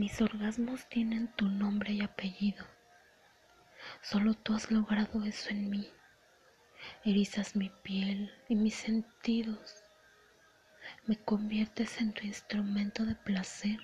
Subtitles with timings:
[0.00, 2.64] Mis orgasmos tienen tu nombre y apellido.
[4.00, 5.90] Solo tú has logrado eso en mí.
[7.04, 9.84] Erizas mi piel y mis sentidos.
[11.04, 13.78] Me conviertes en tu instrumento de placer.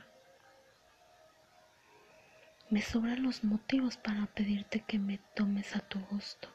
[2.71, 6.49] Me sobran los motivos para pedirte que me tomes a tu gusto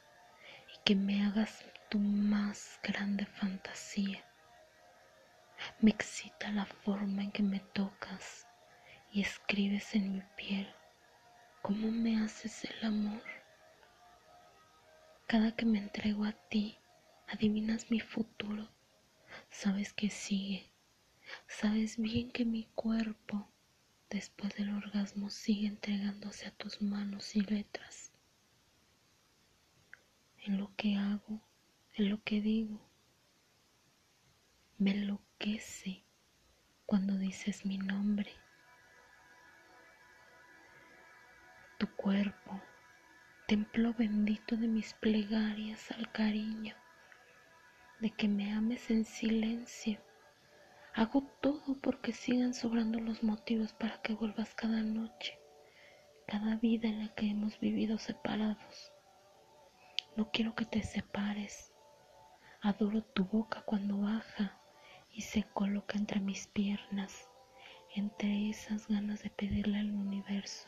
[0.74, 4.26] y que me hagas tu más grande fantasía.
[5.82, 7.60] Me excita la forma en que me
[9.12, 10.68] y escribes en mi piel
[11.62, 13.22] cómo me haces el amor.
[15.28, 16.78] Cada que me entrego a ti,
[17.28, 18.70] adivinas mi futuro,
[19.50, 20.72] sabes que sigue,
[21.48, 23.50] sabes bien que mi cuerpo
[24.10, 28.12] después del orgasmo sigue entregándose a tus manos y letras.
[30.44, 31.42] En lo que hago,
[31.94, 32.82] en lo que digo,
[34.78, 36.04] me enloquece
[36.86, 38.32] cuando dices mi nombre.
[41.82, 42.62] Tu cuerpo,
[43.48, 46.76] templo bendito de mis plegarias al cariño,
[48.00, 50.00] de que me ames en silencio
[50.94, 55.40] Hago todo porque sigan sobrando los motivos para que vuelvas cada noche,
[56.28, 58.94] cada vida en la que hemos vivido separados.
[60.16, 61.74] No quiero que te separes.
[62.62, 64.62] Adoro tu boca cuando baja
[65.10, 67.28] y se coloca entre mis piernas,
[67.96, 70.68] entre esas ganas de pedirle al universo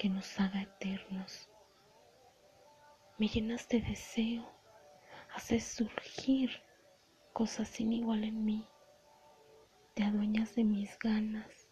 [0.00, 1.50] que nos haga eternos.
[3.18, 4.50] Me llenas de deseo,
[5.34, 6.50] haces surgir
[7.34, 8.66] cosas sin igual en mí
[10.00, 11.68] te adueñas de mis ganas,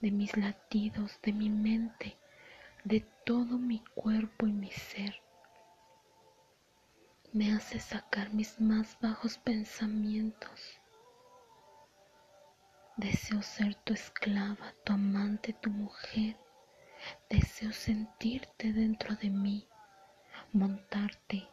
[0.00, 2.16] de mis latidos, de mi mente,
[2.82, 5.22] de todo mi cuerpo y mi ser.
[7.32, 10.80] Me haces sacar mis más bajos pensamientos.
[12.96, 16.36] Deseo ser tu esclava, tu amante, tu mujer.
[17.28, 19.68] Deseo sentirte dentro de mí,
[20.52, 21.48] montarte.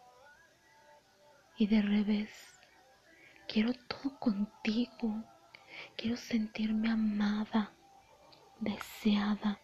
[1.58, 2.60] Y de revés,
[3.48, 5.24] quiero todo contigo,
[5.96, 7.74] Quiero sentirme amada,
[8.60, 9.60] deseada,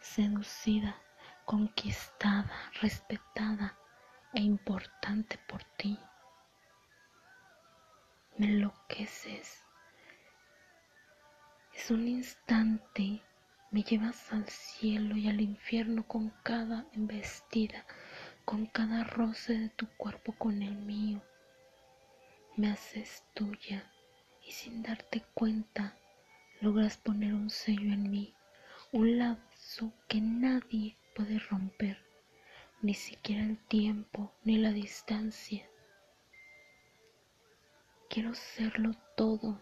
[0.00, 0.96] seducida,
[1.44, 3.78] conquistada, respetada
[4.34, 5.98] e importante por ti.
[8.36, 9.64] Me enloqueces.
[11.72, 13.22] Es un instante,
[13.70, 17.84] me llevas al cielo y al infierno con cada embestida,
[18.44, 21.20] con cada roce de tu cuerpo con el mío.
[22.56, 23.90] Me haces tuya
[24.46, 25.96] y sin darte cuenta
[26.60, 28.34] logras poner un sello en mí,
[28.92, 31.98] un lazo que nadie puede romper,
[32.82, 35.68] ni siquiera el tiempo ni la distancia.
[38.08, 39.60] Quiero serlo todo,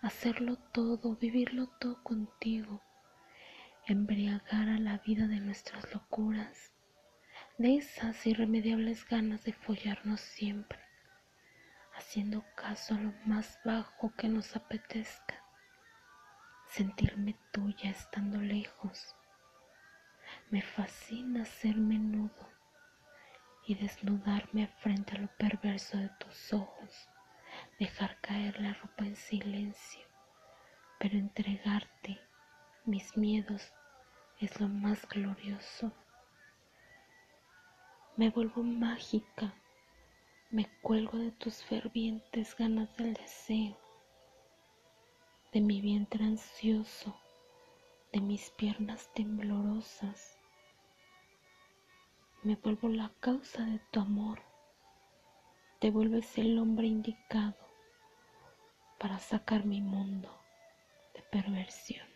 [0.00, 2.80] hacerlo todo, vivirlo todo contigo,
[3.86, 6.72] embriagar a la vida de nuestras locuras,
[7.58, 10.84] de esas irremediables ganas de follarnos siempre
[11.96, 15.42] haciendo caso a lo más bajo que nos apetezca,
[16.66, 19.14] sentirme tuya estando lejos.
[20.50, 22.48] Me fascina ser menudo
[23.66, 27.08] y desnudarme frente a lo perverso de tus ojos,
[27.78, 30.06] dejar caer la ropa en silencio,
[30.98, 32.20] pero entregarte
[32.84, 33.72] mis miedos
[34.40, 35.92] es lo más glorioso.
[38.16, 39.54] Me vuelvo mágica
[40.54, 43.76] me cuelgo de tus fervientes ganas del deseo,
[45.52, 47.12] de mi vientre ansioso,
[48.12, 50.38] de mis piernas temblorosas.
[52.44, 54.42] Me vuelvo la causa de tu amor.
[55.80, 57.56] Te vuelves el hombre indicado
[59.00, 60.30] para sacar mi mundo
[61.14, 62.13] de perversión.